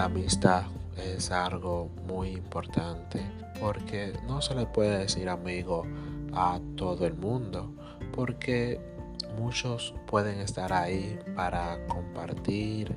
[0.00, 0.62] la amistad
[0.96, 3.20] es algo muy importante
[3.60, 5.82] porque no se le puede decir amigo
[6.32, 7.74] a todo el mundo
[8.10, 8.80] porque
[9.38, 12.96] muchos pueden estar ahí para compartir,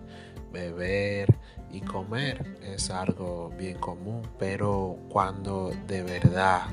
[0.54, 1.38] beber
[1.74, 2.58] y comer.
[2.64, 6.68] Es algo bien común, pero cuando de verdad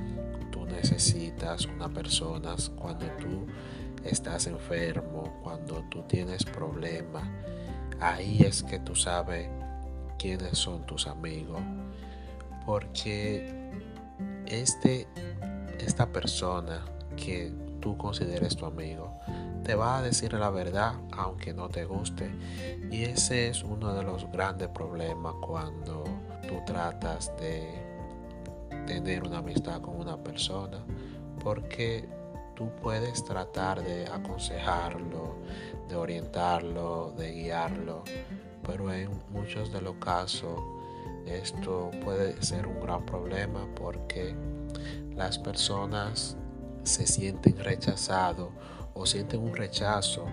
[0.52, 3.48] tú necesitas una persona, cuando tú
[4.04, 7.28] estás enfermo, cuando tú tienes problemas,
[7.98, 9.48] ahí es que tú sabes
[10.20, 11.60] quiénes son tus amigos.
[12.66, 13.70] Porque
[14.46, 15.08] este,
[15.78, 16.84] esta persona
[17.16, 19.18] que tú consideres tu amigo
[19.64, 22.30] te va a decir la verdad aunque no te guste.
[22.90, 26.04] Y ese es uno de los grandes problemas cuando
[26.46, 27.68] tú tratas de
[28.86, 30.84] tener una amistad con una persona.
[31.42, 32.08] Porque
[32.60, 35.36] tú puedes tratar de aconsejarlo,
[35.88, 38.04] de orientarlo, de guiarlo,
[38.66, 40.60] pero en muchos de los casos
[41.24, 44.34] esto puede ser un gran problema porque
[45.16, 46.36] las personas
[46.82, 48.50] se sienten rechazados
[48.92, 50.26] o sienten un rechazo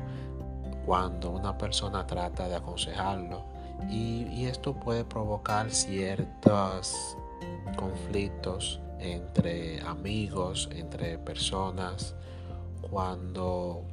[0.85, 3.45] cuando una persona trata de aconsejarlo
[3.89, 7.15] y, y esto puede provocar ciertos
[7.77, 12.15] conflictos entre amigos, entre personas,
[12.81, 13.83] cuando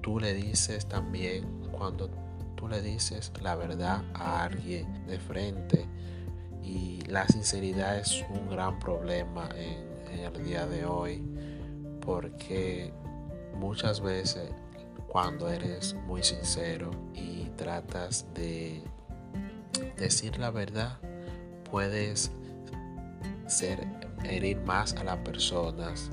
[0.00, 2.10] tú le dices también, cuando
[2.56, 5.86] tú le dices la verdad a alguien de frente
[6.62, 11.22] y la sinceridad es un gran problema en, el día de hoy
[12.02, 12.92] porque
[13.54, 14.50] muchas veces
[15.08, 18.84] cuando eres muy sincero y tratas de
[19.96, 20.98] decir la verdad
[21.70, 22.30] puedes
[23.46, 23.86] ser
[24.24, 26.10] herir más a las personas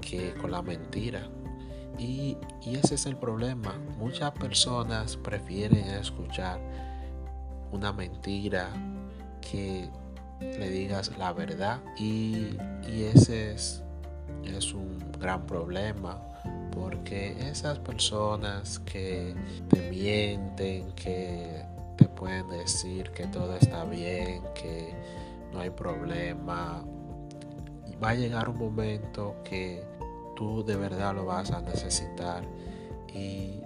[0.00, 1.28] que con la mentira.
[1.98, 3.74] Y, ese es el problema.
[3.98, 6.58] Muchas personas prefieren escuchar
[7.70, 8.68] una mentira
[9.40, 9.88] que
[10.40, 11.80] le digas la verdad.
[11.96, 12.56] Y,
[12.88, 13.82] y ese es,
[14.44, 16.20] es un gran problema.
[16.72, 19.34] Porque esas personas que
[19.68, 21.64] te mienten, que
[21.96, 24.92] te pueden decir que todo está bien, que
[25.52, 26.84] no hay problema,
[28.02, 29.82] va a llegar un momento que
[30.36, 32.42] tú de verdad lo vas a necesitar
[33.12, 33.60] y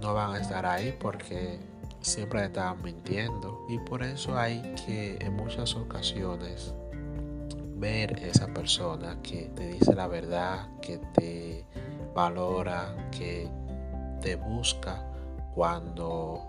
[0.00, 1.58] no van a estar ahí porque
[2.00, 3.64] siempre están mintiendo.
[3.68, 6.74] Y por eso hay que en muchas ocasiones
[7.76, 11.64] ver esa persona que te dice la verdad, que te
[12.14, 13.48] valora, que
[14.20, 15.04] te busca
[15.54, 16.42] cuando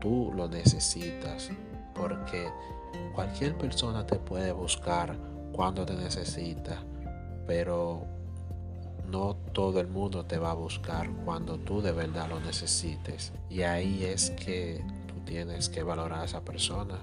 [0.00, 1.50] tú lo necesitas,
[1.94, 2.48] porque
[3.14, 5.16] cualquier persona te puede buscar
[5.56, 6.82] cuando te necesita,
[7.46, 8.04] pero
[9.08, 13.32] no todo el mundo te va a buscar cuando tú de verdad lo necesites.
[13.48, 16.98] Y ahí es que tú tienes que valorar a esa persona,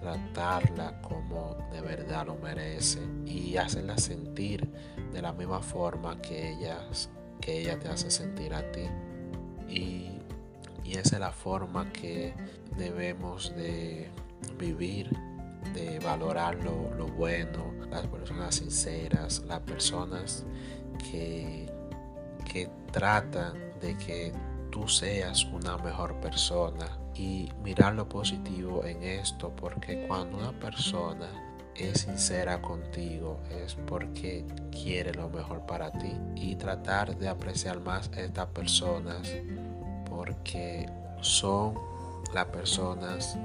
[0.00, 4.66] tratarla como de verdad lo merece y hacerla sentir
[5.12, 6.78] de la misma forma que ella,
[7.38, 8.86] que ella te hace sentir a ti.
[9.68, 10.22] Y,
[10.84, 12.32] y esa es la forma que
[12.78, 14.08] debemos de
[14.58, 15.29] vivir
[15.74, 20.44] de valorar lo, bueno, las personas sinceras, las personas
[21.10, 21.70] que,
[22.50, 24.32] que tratan de que
[24.70, 26.98] tú seas una mejor persona.
[27.14, 31.28] Y mirar lo positivo en esto porque cuando una persona
[31.74, 36.12] es sincera contigo es porque quiere lo mejor para ti.
[36.36, 39.30] Y tratar de apreciar más a estas personas
[40.08, 40.88] porque
[41.20, 41.74] son
[42.32, 43.38] las personas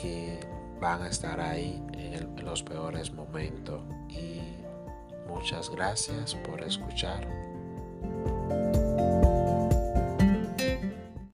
[0.00, 0.40] que
[0.80, 3.82] van a estar ahí en, los peores momentos.
[4.08, 4.40] Y
[5.28, 7.26] muchas gracias por escuchar.